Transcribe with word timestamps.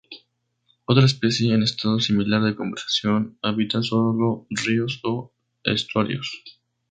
Otras 0.85 1.11
especies 1.13 1.51
en 1.53 1.61
estado 1.61 1.99
similar 1.99 2.41
de 2.41 2.55
conservación 2.55 3.37
habitan 3.43 3.83
sólo 3.83 4.47
ríos 4.49 4.99
o 5.03 5.31
estuarios. 5.63 6.41